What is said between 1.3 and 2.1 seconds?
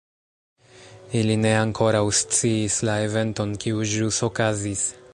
ne ankoraŭ